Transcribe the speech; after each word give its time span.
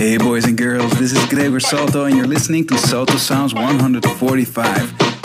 Hey 0.00 0.16
boys 0.16 0.46
and 0.46 0.56
girls, 0.56 0.98
this 0.98 1.12
is 1.12 1.22
Gregor 1.26 1.60
Salto 1.60 2.06
and 2.06 2.16
you're 2.16 2.26
listening 2.26 2.66
to 2.68 2.78
Salto 2.78 3.18
Sounds 3.18 3.52
145. 3.52 4.66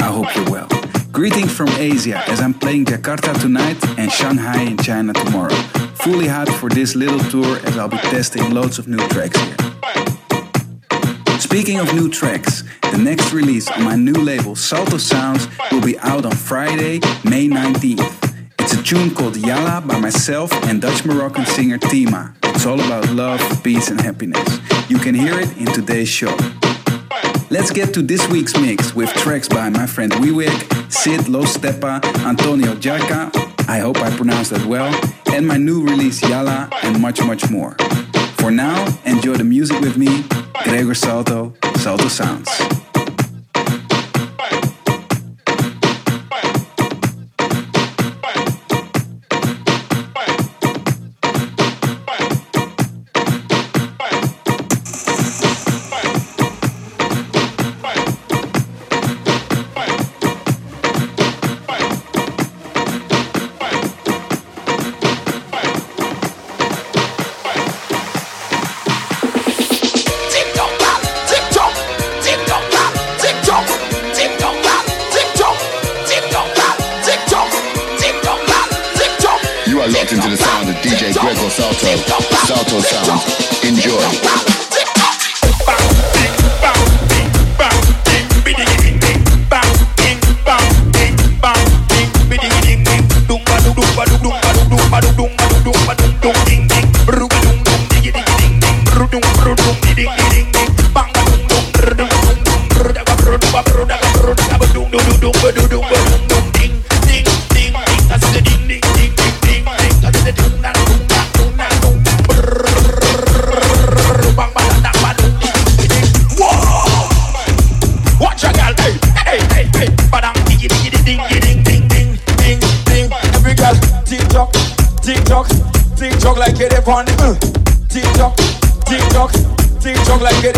I 0.01 0.03
hope 0.03 0.35
you're 0.35 0.51
well. 0.51 0.67
Greetings 1.13 1.55
from 1.55 1.69
Asia 1.77 2.21
as 2.27 2.41
I'm 2.41 2.53
playing 2.53 2.83
Jakarta 2.83 3.39
tonight 3.39 3.81
and 3.97 4.11
Shanghai 4.11 4.63
in 4.63 4.75
China 4.75 5.13
tomorrow. 5.13 5.55
Fully 6.03 6.27
hot 6.27 6.49
for 6.49 6.69
this 6.69 6.93
little 6.93 7.21
tour 7.31 7.57
as 7.65 7.77
I'll 7.77 7.87
be 7.87 7.95
testing 8.11 8.53
loads 8.53 8.77
of 8.77 8.89
new 8.89 8.97
tracks 9.07 9.39
here. 9.39 9.55
Speaking 11.39 11.79
of 11.79 11.93
new 11.93 12.09
tracks, 12.09 12.65
the 12.91 12.97
next 12.97 13.31
release 13.31 13.71
on 13.71 13.81
my 13.81 13.95
new 13.95 14.11
label 14.11 14.57
Salto 14.57 14.97
Sounds 14.97 15.47
will 15.71 15.79
be 15.79 15.97
out 15.99 16.25
on 16.25 16.33
Friday, 16.33 16.99
May 17.23 17.47
19th. 17.47 18.24
Tune 18.85 19.09
called 19.15 19.35
Yalla 19.35 19.81
by 19.81 19.99
myself 19.99 20.51
and 20.65 20.79
Dutch 20.79 21.05
Moroccan 21.05 21.43
singer 21.47 21.79
Tima. 21.79 22.35
It's 22.43 22.67
all 22.67 22.79
about 22.79 23.09
love, 23.09 23.41
peace, 23.63 23.89
and 23.89 23.99
happiness. 23.99 24.59
You 24.89 24.99
can 24.99 25.15
hear 25.15 25.39
it 25.39 25.57
in 25.57 25.65
today's 25.65 26.07
show. 26.07 26.37
Let's 27.49 27.71
get 27.71 27.95
to 27.95 28.03
this 28.03 28.29
week's 28.29 28.55
mix 28.61 28.93
with 28.93 29.09
tracks 29.15 29.47
by 29.47 29.69
my 29.69 29.87
friend 29.87 30.11
Wiwek, 30.11 30.91
Sid 30.91 31.27
Los 31.27 31.57
Stepa, 31.57 31.99
Antonio 32.27 32.75
Giacca, 32.75 33.31
I 33.67 33.79
hope 33.79 33.97
I 33.97 34.15
pronounced 34.15 34.51
that 34.51 34.63
well, 34.67 34.93
and 35.33 35.47
my 35.47 35.57
new 35.57 35.83
release 35.83 36.21
Yalla, 36.21 36.69
and 36.83 37.01
much, 37.01 37.19
much 37.23 37.49
more. 37.49 37.75
For 38.37 38.51
now, 38.51 38.85
enjoy 39.03 39.33
the 39.33 39.43
music 39.43 39.79
with 39.81 39.97
me, 39.97 40.25
Gregor 40.63 40.93
Salto, 40.93 41.55
Salto 41.77 42.07
Sounds. 42.07 42.84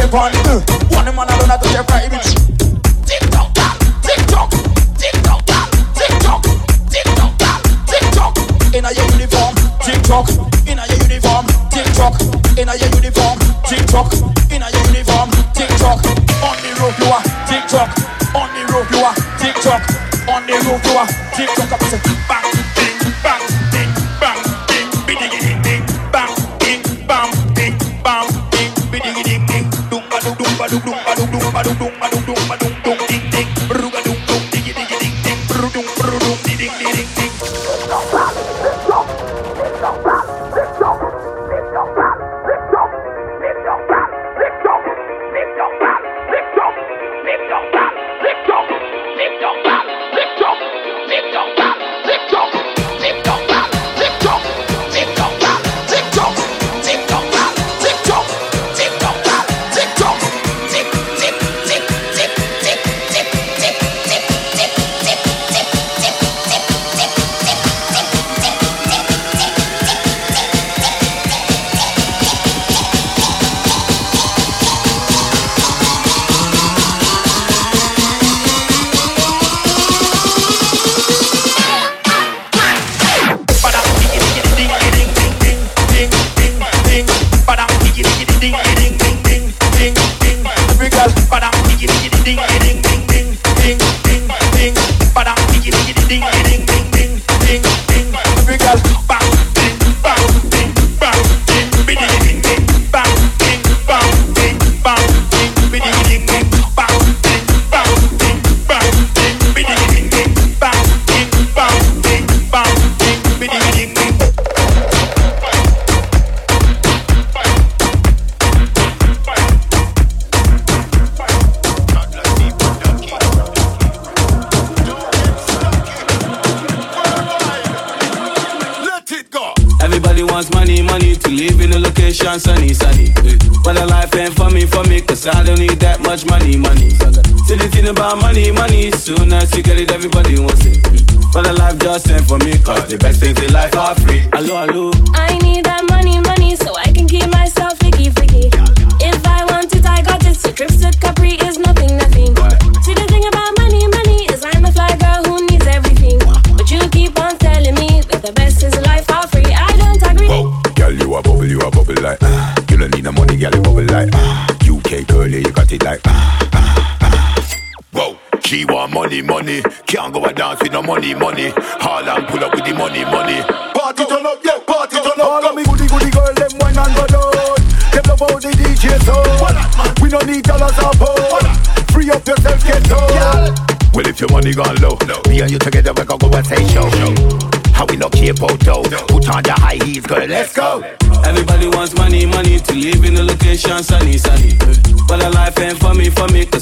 The 0.10 0.77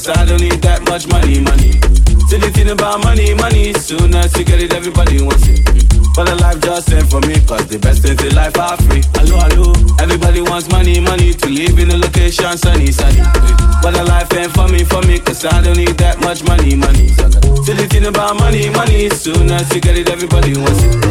cause 0.05 0.17
I 0.17 0.25
don't 0.25 0.41
need 0.41 0.61
that 0.61 0.85
much 0.85 1.07
money, 1.07 1.41
money. 1.41 1.73
Say 2.29 2.37
the 2.37 2.49
thing 2.53 2.69
about 2.69 3.03
money, 3.03 3.33
money. 3.33 3.73
Soon 3.73 4.13
as 4.13 4.35
you 4.37 4.45
get 4.45 4.61
it, 4.61 4.73
everybody 4.73 5.21
wants 5.21 5.47
it. 5.47 5.65
But 6.15 6.29
a 6.29 6.35
life 6.35 6.61
just 6.61 6.91
ain't 6.93 7.09
for 7.09 7.19
me, 7.21 7.41
cause 7.45 7.65
the 7.67 7.77
best 7.79 8.01
things 8.01 8.21
in 8.23 8.35
life 8.35 8.57
are 8.57 8.77
free. 8.85 9.01
Hello, 9.17 9.37
hello. 9.41 9.73
Everybody 9.99 10.41
wants 10.41 10.69
money, 10.69 10.99
money 10.99 11.33
to 11.33 11.47
live 11.49 11.77
in 11.79 11.89
a 11.91 11.97
location 11.97 12.57
sunny, 12.57 12.91
sunny. 12.91 13.21
But 13.81 13.97
a 13.97 14.03
life 14.03 14.31
ain't 14.33 14.53
for 14.53 14.67
me, 14.69 14.83
for 14.85 15.01
me, 15.09 15.19
cause 15.19 15.43
I 15.45 15.61
don't 15.61 15.77
need 15.77 15.97
that 15.97 16.21
much 16.21 16.43
money, 16.45 16.75
money. 16.75 17.09
Say 17.65 17.73
the 17.73 17.87
thing 17.89 18.05
about 18.05 18.37
money, 18.39 18.69
money. 18.69 19.09
Soon 19.09 19.49
as 19.51 19.73
you 19.73 19.81
get 19.81 19.97
it, 19.97 20.09
everybody 20.09 20.53
wants 20.57 20.81
it. 20.85 21.01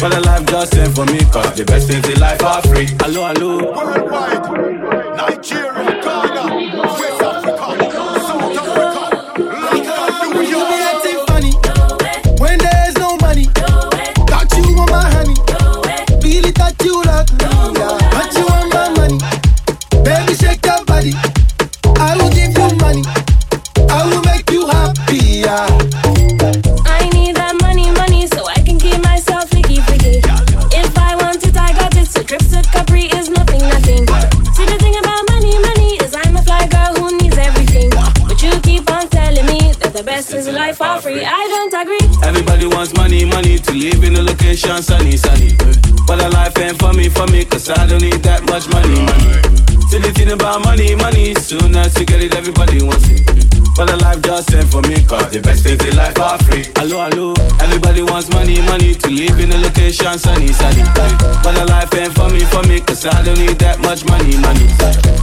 But 0.00 0.14
a 0.14 0.20
life 0.20 0.46
just 0.46 0.74
ain't 0.76 0.94
for 0.94 1.06
me, 1.06 1.20
cause 1.30 1.54
the 1.58 1.64
best 1.64 1.88
things 1.88 2.06
in 2.08 2.18
life 2.20 2.42
are 2.42 2.62
free. 2.62 2.86
Hello, 3.02 3.26
hello. 3.34 3.72
Worldwide, 3.74 4.46
Nigeria, 5.16 5.63
don't 41.74 41.82
agree. 41.82 42.26
Everybody 42.26 42.66
wants 42.66 42.94
money, 42.94 43.24
money 43.24 43.58
to 43.58 43.72
live 43.72 44.04
in 44.04 44.16
a 44.16 44.22
location 44.22 44.82
sunny, 44.82 45.16
sunny. 45.16 45.56
Eh. 45.60 45.74
But 46.06 46.22
a 46.22 46.28
life 46.28 46.58
ain't 46.58 46.78
for 46.78 46.92
me, 46.92 47.08
for 47.08 47.26
me, 47.28 47.44
cause 47.44 47.70
I 47.70 47.86
don't 47.86 48.02
need 48.02 48.22
that 48.22 48.44
much 48.48 48.68
money, 48.68 49.00
money. 49.00 49.73
Say 49.90 50.00
the 50.00 50.12
thing 50.14 50.32
about 50.32 50.64
money, 50.64 50.94
money. 50.94 51.34
Soon 51.36 51.76
as 51.76 51.96
you 51.98 52.04
get 52.06 52.22
it, 52.22 52.34
everybody 52.34 52.82
wants 52.82 53.08
it. 53.08 53.22
But 53.76 53.90
a 53.90 53.96
life 53.96 54.22
just 54.22 54.54
ain't 54.54 54.70
for 54.70 54.82
me, 54.82 55.02
cause 55.02 55.30
the 55.34 55.40
best 55.42 55.64
things 55.64 55.82
in 55.84 55.96
life 55.96 56.18
are 56.20 56.38
free. 56.46 56.62
Hello, 56.78 57.02
hello. 57.10 57.34
Everybody 57.58 58.02
wants 58.02 58.30
money, 58.30 58.62
money 58.62 58.94
to 58.94 59.10
live 59.10 59.38
in 59.40 59.50
a 59.50 59.58
location 59.58 60.18
sunny, 60.18 60.48
sunny. 60.54 60.82
But 61.42 61.58
a 61.58 61.64
life 61.66 61.92
ain't 61.94 62.14
for 62.14 62.30
me, 62.30 62.46
for 62.46 62.62
me, 62.70 62.80
cause 62.80 63.04
I 63.04 63.22
don't 63.22 63.38
need 63.38 63.58
that 63.58 63.80
much 63.80 64.06
money, 64.06 64.38
money. 64.38 64.66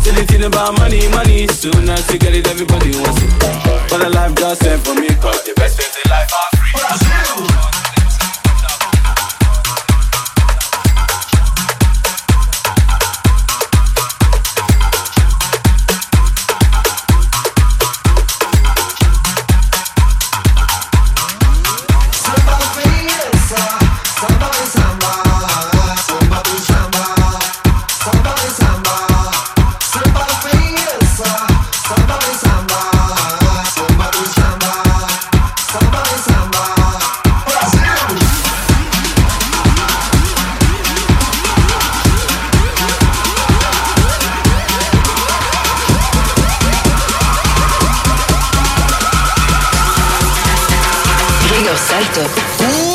Say 0.04 0.12
the 0.12 0.26
thing 0.28 0.44
about 0.44 0.78
money, 0.80 1.08
money. 1.16 1.48
Soon 1.48 1.88
as 1.88 2.04
you 2.12 2.20
get 2.20 2.36
it, 2.36 2.48
everybody 2.48 2.92
wants 3.00 3.24
it. 3.24 3.32
But 3.88 4.04
a 4.04 4.10
life 4.10 4.36
just 4.36 4.68
ain't 4.68 4.84
for 4.84 4.96
me, 4.96 5.08
cause 5.16 5.44
the 5.48 5.54
best 5.56 5.80
things 5.80 5.96
in 5.96 6.12
life 6.12 6.28
are 6.28 6.50
free. 6.60 7.71
Salto. 51.76 52.91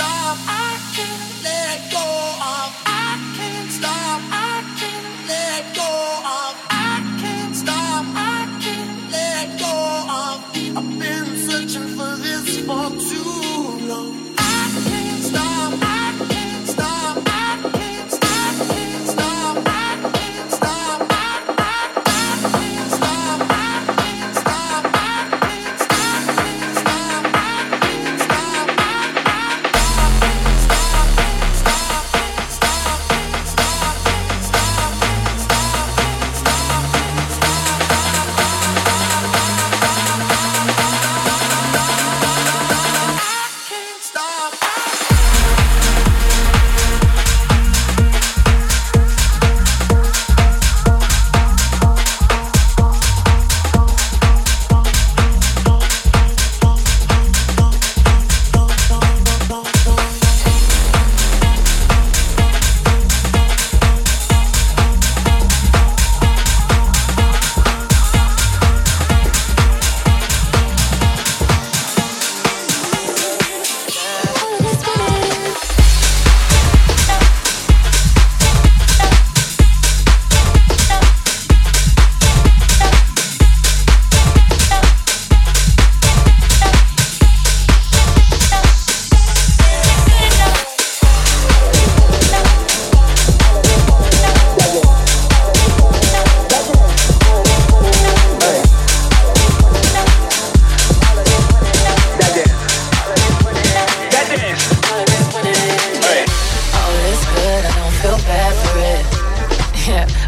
stop. 0.00 0.38
I 0.48 0.72
can't 0.96 1.44
let 1.44 1.92
go. 1.92 2.29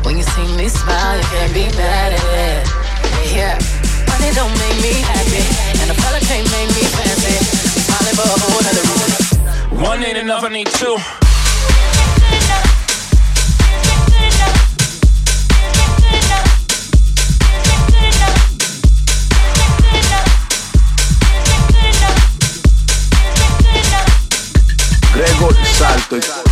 When 0.04 0.16
you 0.16 0.24
see 0.24 0.56
me 0.56 0.68
smile, 0.68 1.16
you 1.16 1.24
can't 1.24 1.54
be 1.54 1.64
mad 1.78 2.12
at 2.12 2.20
it. 2.20 2.66
Yeah, 3.34 3.58
money 4.08 4.34
don't 4.34 4.52
make 4.58 4.82
me 4.82 5.00
happy, 5.00 5.42
and 5.80 5.90
a 5.90 5.94
fella 5.94 6.18
can't 6.20 6.50
make 6.50 6.68
me 6.74 6.84
fancy. 6.90 7.38
Money 7.88 8.12
but 8.16 8.26
one 8.52 8.66
of 8.66 8.74
the 8.74 8.84
rules. 8.90 9.82
One 9.82 10.02
ain't 10.02 10.18
enough, 10.18 10.42
I 10.44 10.48
need 10.48 10.66
two. 10.68 10.96
Gregor 25.12 25.54
Salto. 25.64 26.51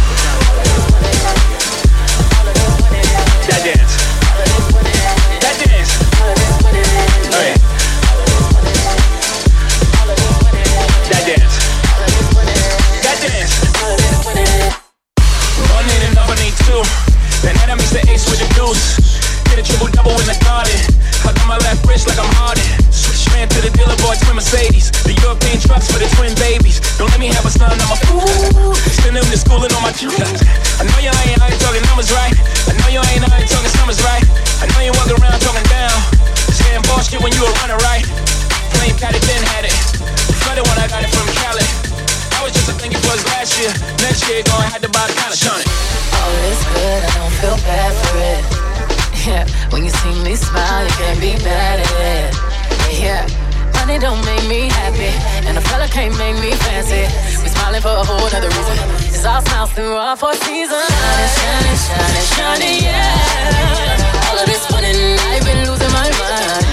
through 59.74 59.94
all 59.94 60.16
four 60.16 60.34
seasons. 60.34 60.84
Shining, 60.88 61.30
shining, 61.36 61.78
shining, 61.86 62.26
shining, 62.34 62.82
yeah. 62.82 64.28
All 64.30 64.38
of 64.38 64.46
this 64.46 64.64
running, 64.72 65.18
I've 65.30 65.44
been 65.44 65.58
losing 65.68 65.92
my 65.92 66.08
mind. 66.20 66.64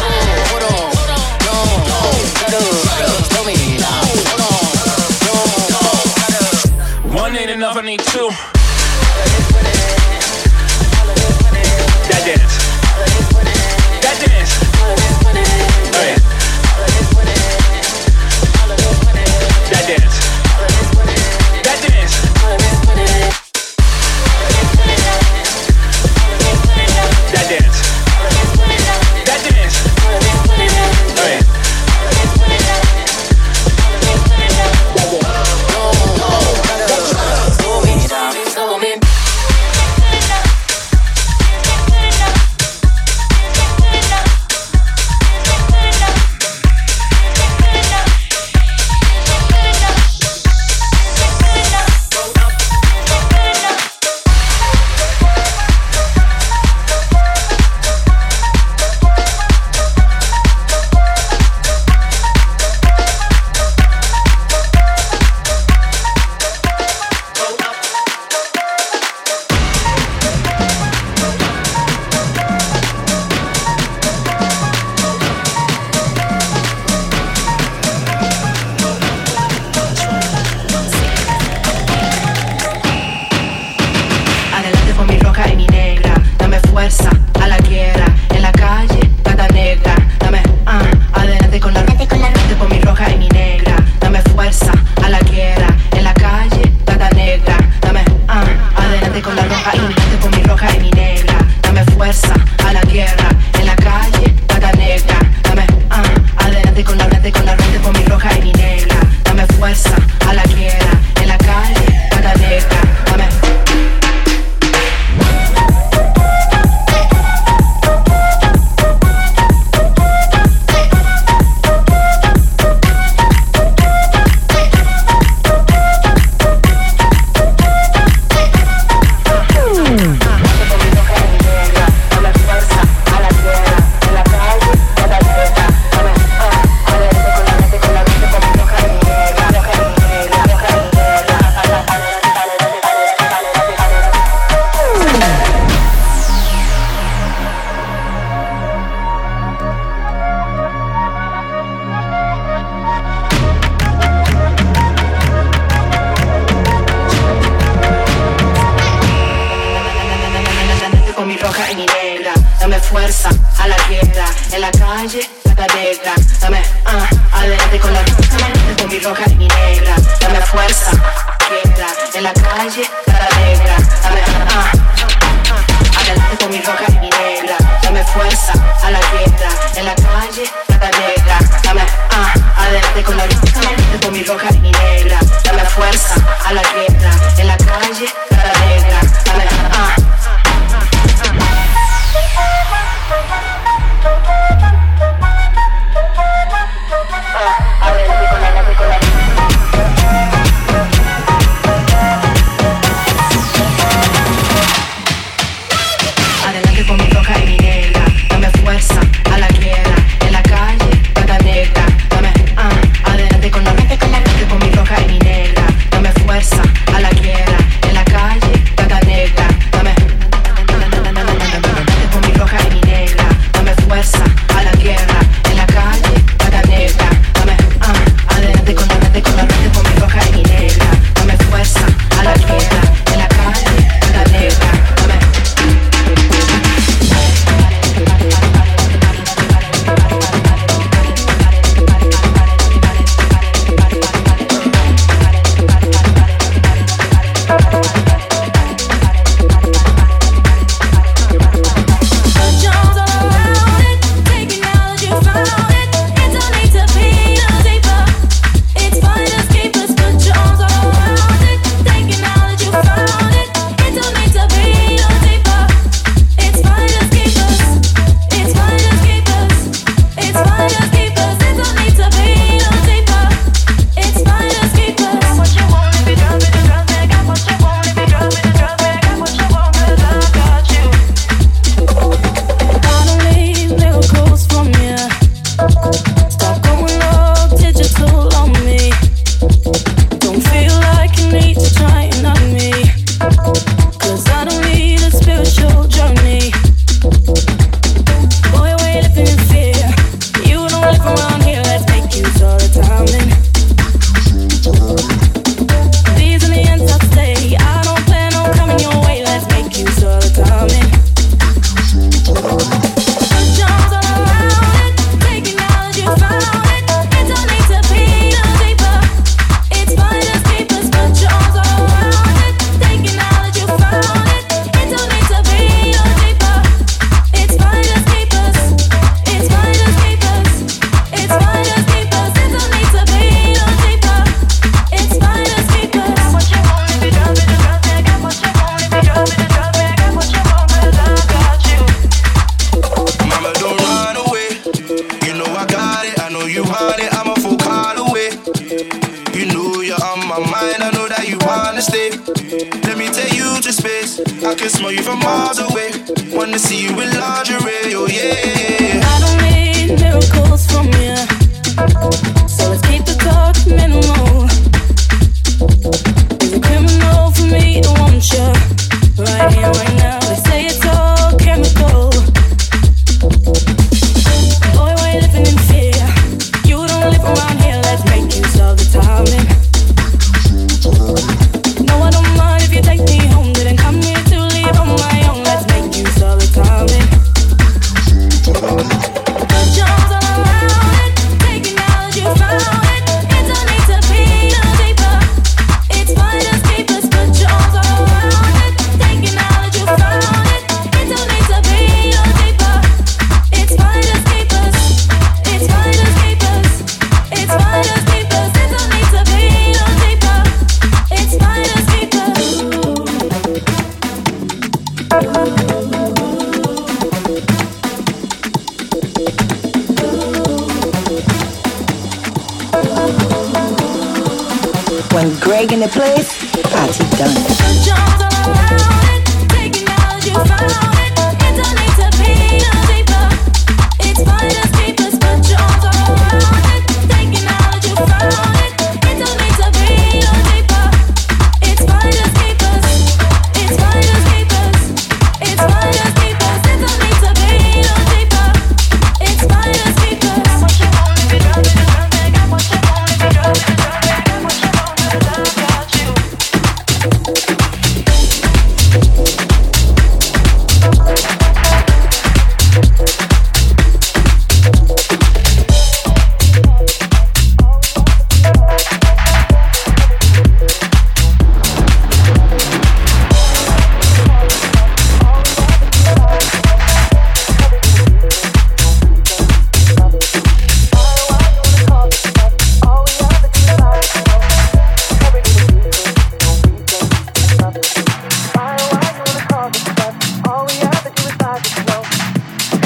Oh, 0.00 0.12
hold 0.50 0.64
on, 0.72 0.88
no, 1.46 1.56
no, 1.90 2.00
shut 2.36 2.52
up, 3.08 3.22
tell 3.32 3.44
me, 3.44 3.56
no, 3.78 3.92
hold 4.28 4.42
on, 4.48 4.64
no, 5.26 5.36
no, 5.72 5.84
shut 6.18 6.34
up. 6.40 7.14
One 7.14 7.36
ain't 7.36 7.50
enough, 7.50 7.76
I 7.76 7.82
need 7.82 8.00
two. 8.00 8.30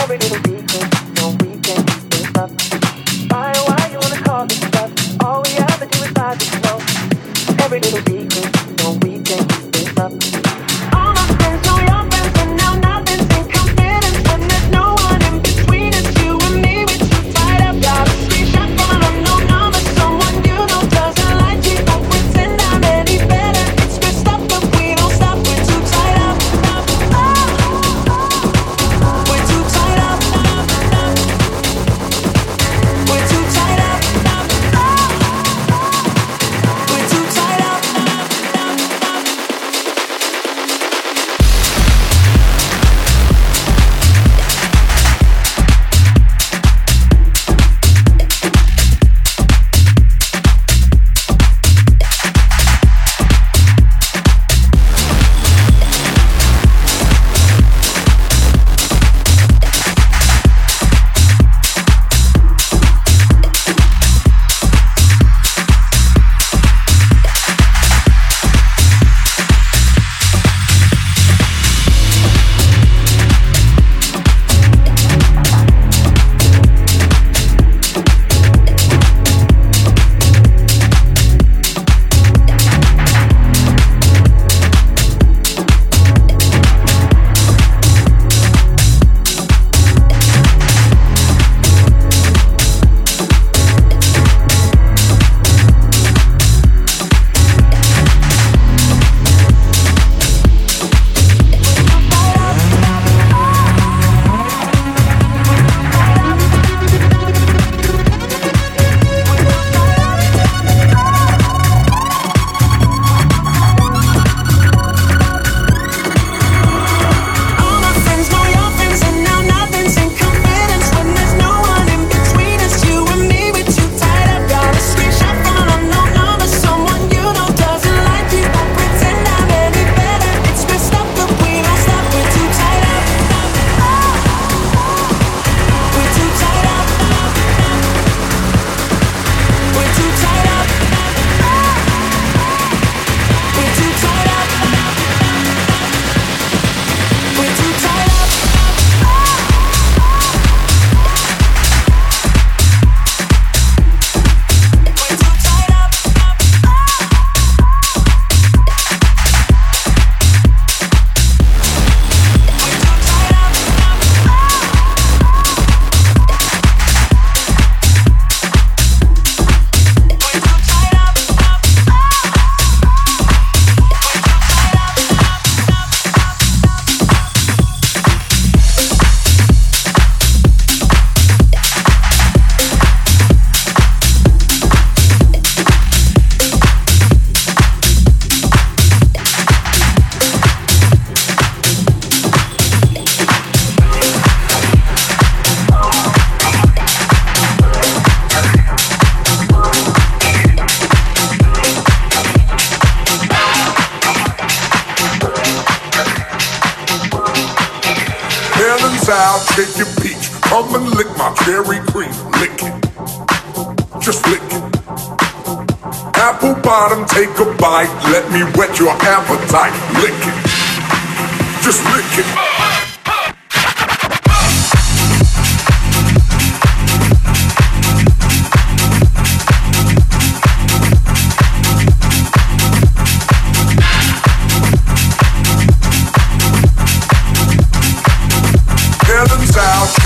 every 0.08 0.18
be. 0.18 0.62
detail. 0.62 0.95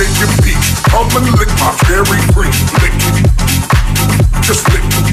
Come 0.00 1.10
and 1.14 1.28
lick 1.38 1.48
my 1.60 1.76
cherry 1.84 2.20
cream. 2.32 2.56
Lick 2.80 2.96
it. 2.96 3.20
Just 4.40 4.66
lick 4.72 4.80
it. 4.80 5.12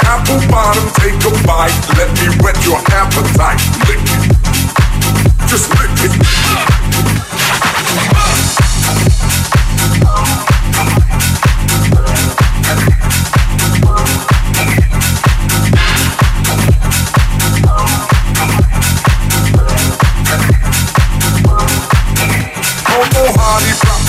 Apple 0.00 0.40
bottom, 0.48 0.88
take 0.94 1.20
a 1.20 1.30
bite. 1.46 1.76
Let 1.98 2.08
me 2.16 2.32
whet 2.42 2.56
your 2.64 2.80
appetite. 2.88 3.60
Lick 3.86 4.00
it. 4.00 4.32
Just 5.46 5.68
lick 5.76 5.92
it. 6.08 7.53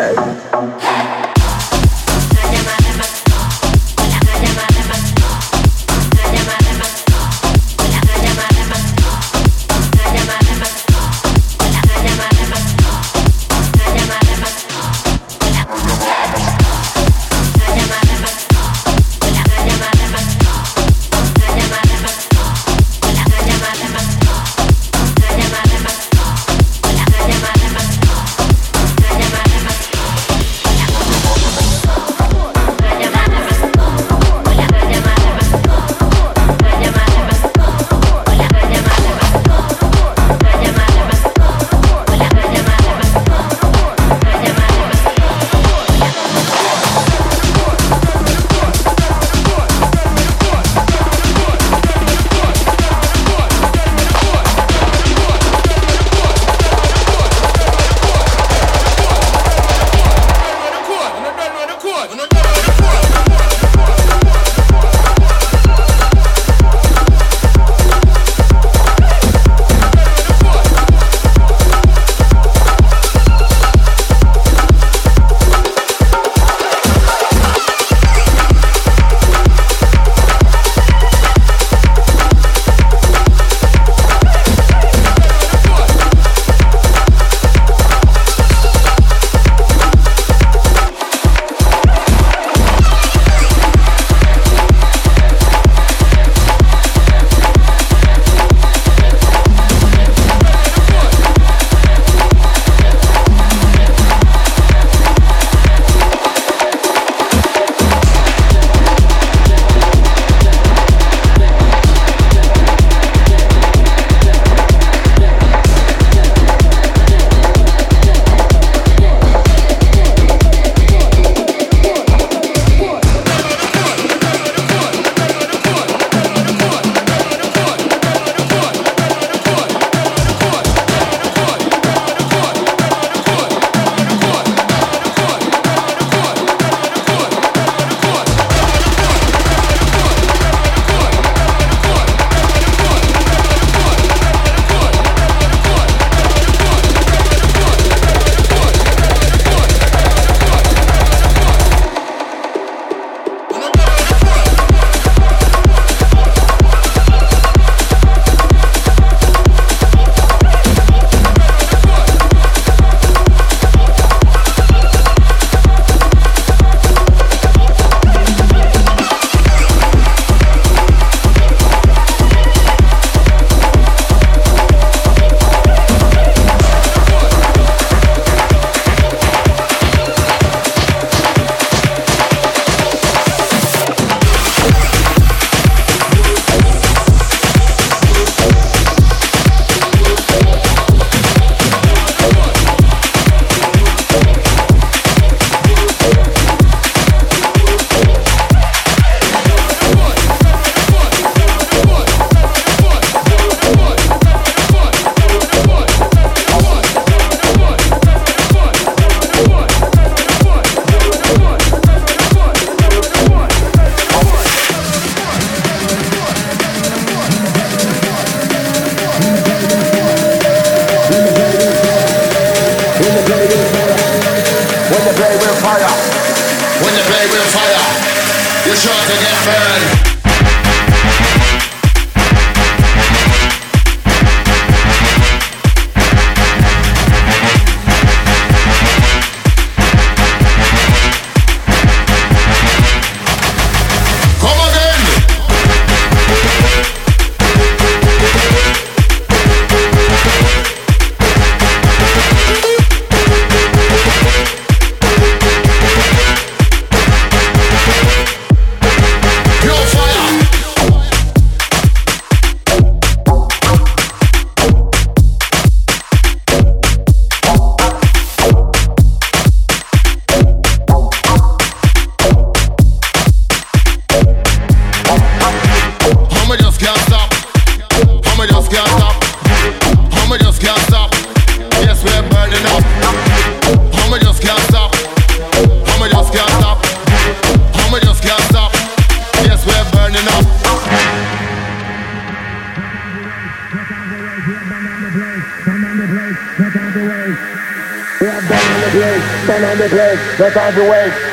Salto. 0.00 0.29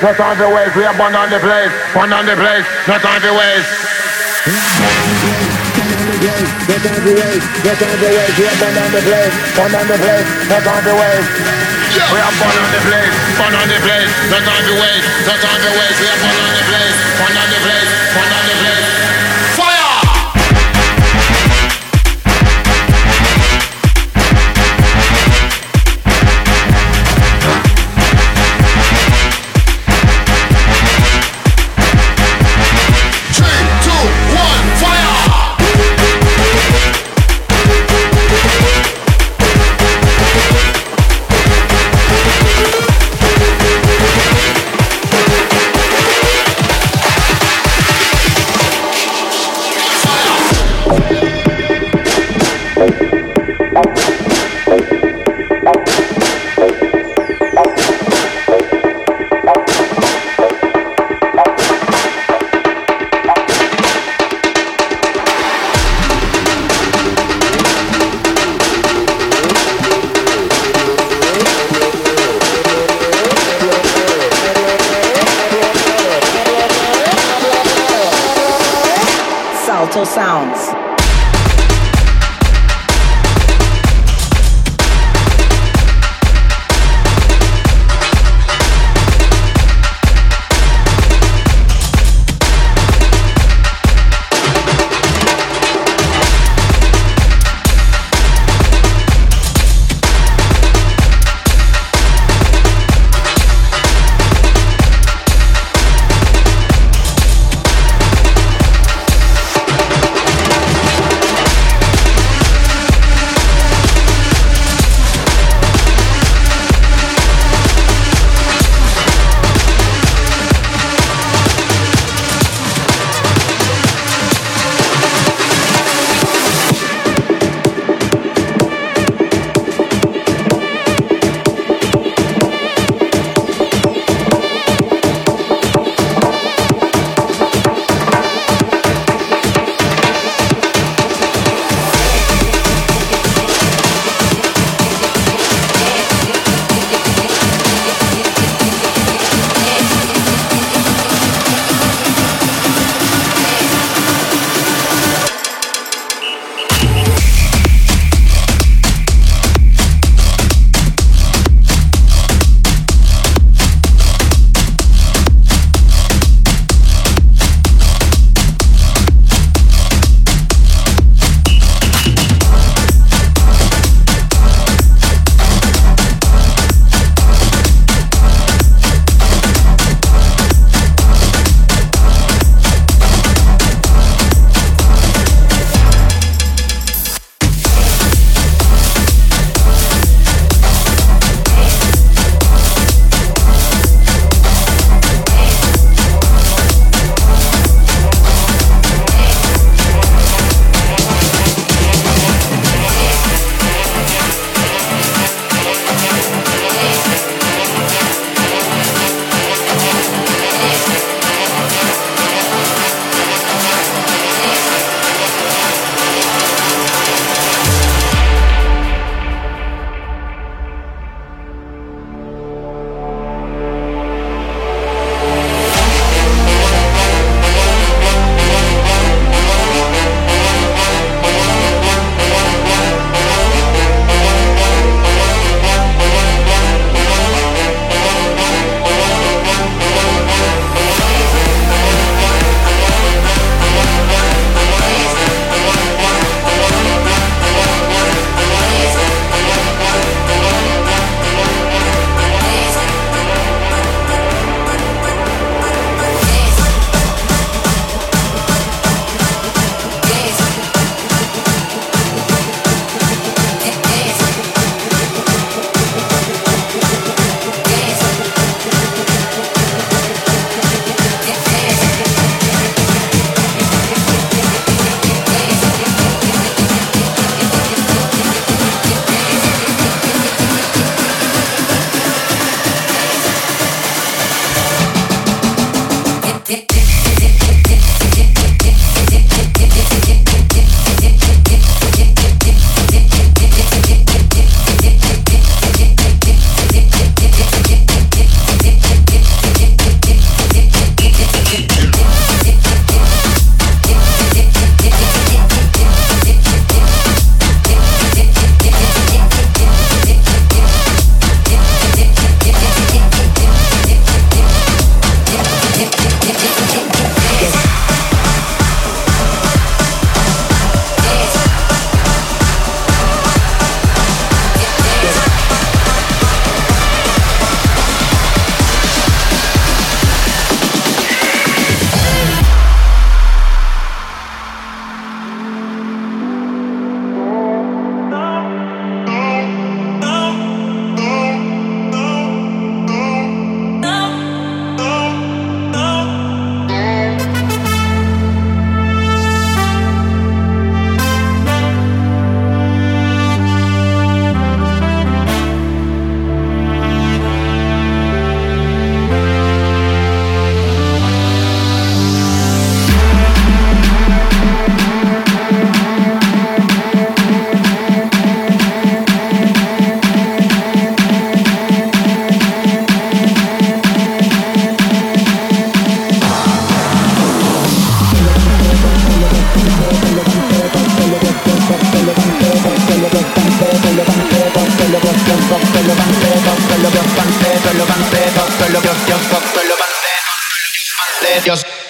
No 0.02 0.14
time 0.14 0.38
to 0.38 0.48
waste, 0.54 0.76
we 0.76 0.86
are 0.86 0.94
burn 0.94 1.16
on 1.16 1.30
the 1.30 1.40
place, 1.42 1.74
burn 1.94 2.14
on 2.14 2.26
the 2.26 2.36
place, 2.38 2.66
no 2.86 2.98
time 3.02 3.22
to 3.22 3.34
waste. 3.34 3.66
No 6.68 6.78
time 6.78 7.02
to 7.02 7.14
waste, 7.18 7.50
no 7.66 7.74
time 7.74 7.98
to 7.98 8.10
waste, 8.14 8.38
we 8.38 8.46
are 8.46 8.58
on 8.78 8.94
the 8.94 9.02
place, 9.02 9.34
on 9.58 9.74
the 9.74 9.98
place, 9.98 10.30
no 10.50 10.58
time 10.62 10.84
to 10.86 10.94
waste. 10.94 11.34
We 11.98 12.20
are 12.22 12.36
burn 12.38 12.58
on 12.62 12.70
the 12.70 12.82
place, 12.86 13.14
burn 13.42 13.54
on 13.58 13.68
the 13.68 13.80
place, 13.82 14.12
no 14.30 14.38
time 14.38 14.66
to 14.70 14.76
waste, 14.78 15.08
no 15.26 15.34
time 15.34 15.62
to 15.66 15.72
waste, 15.82 15.98
we 15.98 16.08
are 16.14 16.20
burn 16.22 16.38
on 16.46 16.52
the 16.54 16.66
place, 16.70 16.98
on 17.18 17.32
the 17.34 17.47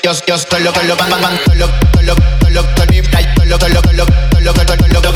yo, 0.08 0.14
yo, 0.26 0.38
solo, 0.38 0.74
solo, 0.74 0.96
man, 0.96 1.22
man, 1.22 1.38
solo, 1.46 1.68
solo, 1.94 2.16
solo, 2.42 2.64
solo, 2.80 2.88
solo, 2.88 3.60
solo, 3.60 3.60
solo, 3.60 3.82
solo, 3.82 4.06
solo, 4.32 4.54
solo, 4.54 4.88
solo, 4.94 5.07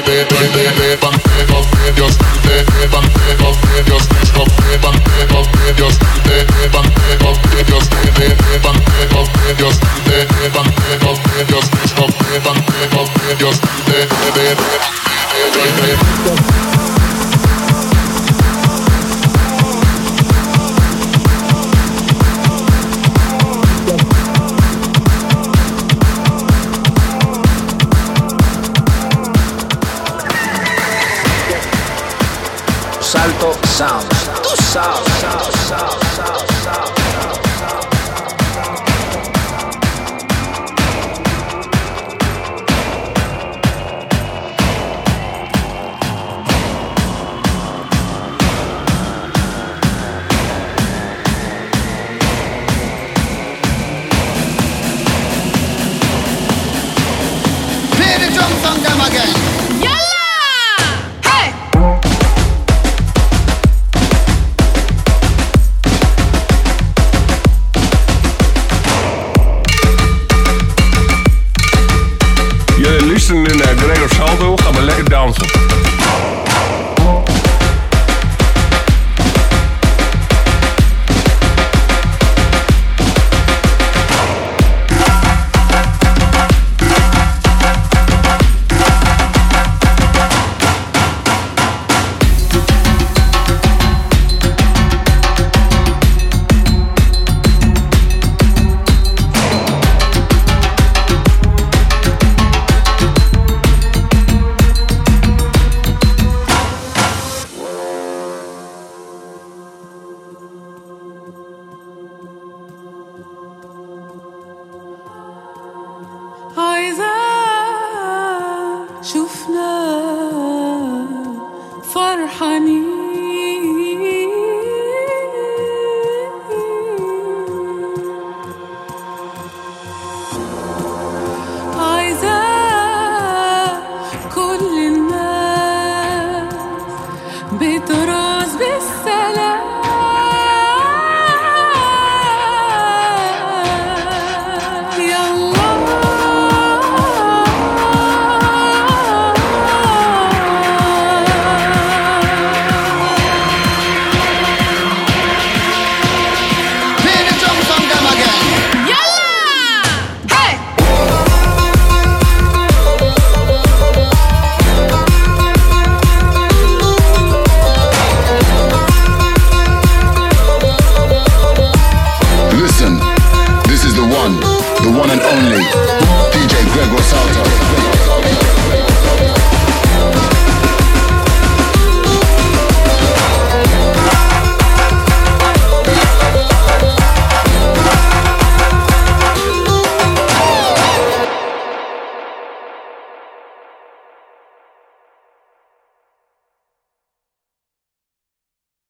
baby, 0.00 0.24
baby. 0.30 0.43
Dios, 1.96 2.18